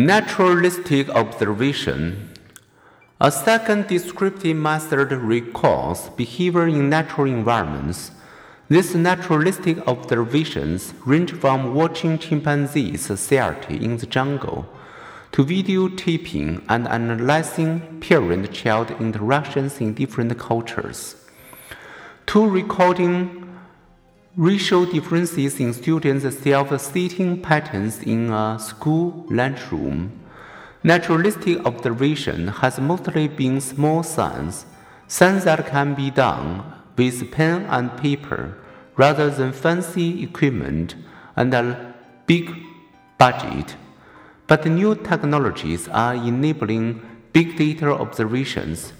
Naturalistic 0.00 1.10
observation. 1.10 2.30
A 3.20 3.30
second 3.30 3.86
descriptive 3.86 4.56
method 4.56 5.12
recalls 5.12 6.08
behavior 6.16 6.66
in 6.68 6.88
natural 6.88 7.26
environments. 7.26 8.10
These 8.70 8.94
naturalistic 8.94 9.86
observations 9.86 10.94
range 11.04 11.32
from 11.32 11.74
watching 11.74 12.18
chimpanzee 12.18 12.96
society 12.96 13.84
in 13.84 13.98
the 13.98 14.06
jungle 14.06 14.66
to 15.32 15.44
videotaping 15.44 16.64
and 16.70 16.88
analyzing 16.88 18.00
parent 18.00 18.50
child 18.54 18.92
interactions 19.02 19.82
in 19.82 19.92
different 19.92 20.38
cultures, 20.38 21.14
to 22.24 22.48
recording 22.48 23.49
racial 24.36 24.86
differences 24.86 25.58
in 25.58 25.72
students' 25.72 26.38
self 26.38 26.80
seating 26.80 27.42
patterns 27.42 28.00
in 28.02 28.30
a 28.32 28.58
school 28.60 29.26
lunchroom. 29.28 30.12
Naturalistic 30.84 31.58
observation 31.66 32.48
has 32.48 32.78
mostly 32.78 33.26
been 33.26 33.60
small 33.60 34.02
science, 34.02 34.66
science 35.08 35.44
that 35.44 35.66
can 35.66 35.94
be 35.94 36.10
done 36.10 36.62
with 36.96 37.30
pen 37.32 37.66
and 37.68 37.96
paper 37.96 38.56
rather 38.96 39.30
than 39.30 39.52
fancy 39.52 40.22
equipment 40.22 40.94
and 41.34 41.52
a 41.52 41.94
big 42.26 42.54
budget. 43.18 43.74
But 44.46 44.64
new 44.64 44.94
technologies 44.94 45.88
are 45.88 46.14
enabling 46.14 47.02
big 47.32 47.56
data 47.56 47.92
observations. 47.92 48.92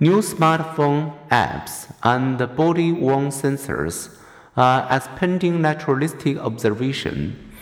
New 0.00 0.18
smartphone 0.18 1.14
apps 1.28 1.92
and 2.02 2.36
body 2.56 2.90
worn 2.90 3.28
sensors 3.28 4.16
Uh, 4.54 4.60
are 4.60 4.96
expanding 4.98 5.62
naturalistic 5.62 6.36
observation. 6.36 7.52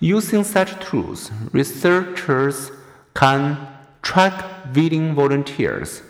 Using 0.00 0.44
such 0.44 0.78
tools, 0.84 1.30
researchers 1.52 2.70
can 3.14 3.56
track 4.02 4.44
willing 4.74 5.14
volunteers, 5.14 6.02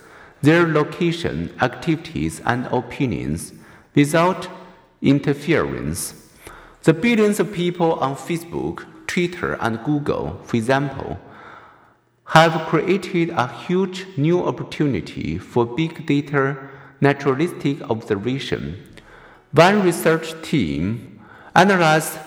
their 0.42 0.66
location, 0.66 1.54
activities, 1.60 2.40
and 2.44 2.66
opinions 2.66 3.52
without 3.94 4.48
interference. 5.00 6.14
The 6.82 6.92
billions 6.92 7.38
of 7.38 7.52
people 7.52 7.92
on 7.94 8.16
Facebook, 8.16 8.84
Twitter, 9.06 9.56
and 9.60 9.82
Google, 9.84 10.40
for 10.42 10.56
example, 10.56 11.20
have 12.24 12.66
created 12.66 13.30
a 13.30 13.46
huge 13.46 14.06
new 14.16 14.44
opportunity 14.44 15.38
for 15.38 15.64
big 15.64 16.04
data 16.04 16.58
naturalistic 17.00 17.80
observation. 17.88 18.82
One 19.56 19.82
research 19.82 20.40
team 20.42 21.20
analyzed 21.54 22.18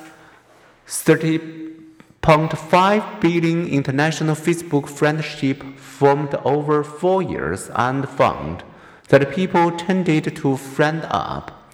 30.5 0.87 3.21
billion 3.21 3.67
international 3.67 4.35
Facebook 4.35 4.89
friendship 4.89 5.61
formed 5.77 6.33
over 6.43 6.83
four 6.83 7.21
years 7.21 7.69
and 7.75 8.09
found 8.09 8.63
that 9.09 9.29
people 9.29 9.69
tended 9.69 10.35
to 10.37 10.57
friend 10.57 11.05
up 11.11 11.71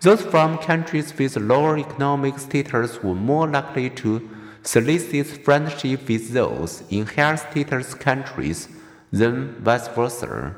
those 0.00 0.22
from 0.22 0.56
countries 0.56 1.12
with 1.18 1.36
lower 1.36 1.76
economic 1.76 2.38
status 2.38 3.02
were 3.02 3.14
more 3.14 3.46
likely 3.46 3.90
to 3.90 4.26
solicit 4.62 5.26
friendship 5.26 6.08
with 6.08 6.32
those 6.32 6.82
in 6.88 7.04
higher 7.04 7.36
status 7.36 7.92
countries 7.92 8.68
than 9.12 9.54
vice 9.62 9.88
versa. 9.88 10.56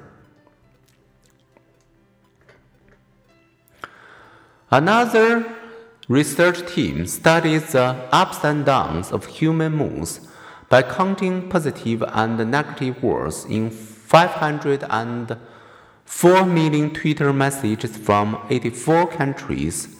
Another 4.77 5.43
research 6.07 6.61
team 6.71 7.07
studied 7.07 7.63
the 7.73 7.97
ups 8.13 8.45
and 8.45 8.67
downs 8.67 9.11
of 9.11 9.25
human 9.25 9.73
moods 9.75 10.21
by 10.69 10.83
counting 10.83 11.49
positive 11.49 12.05
and 12.09 12.37
negative 12.51 13.03
words 13.03 13.47
in 13.47 13.71
500 13.71 14.85
and 14.91 15.39
4 16.05 16.45
million 16.45 16.93
Twitter 16.93 17.33
messages 17.33 17.97
from 17.97 18.39
84 18.51 19.07
countries. 19.07 19.97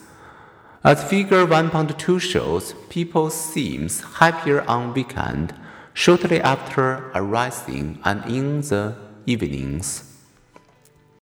As 0.83 1.03
figure 1.03 1.47
1.2 1.47 2.21
shows, 2.21 2.75
people 2.87 3.31
seem 3.31 3.89
happier 4.19 4.61
on 4.69 4.93
weekend, 4.93 5.55
shortly 5.95 6.39
after 6.39 7.09
arising 7.15 7.97
and 8.03 8.23
in 8.25 8.61
the 8.61 8.93
evenings. 9.25 10.16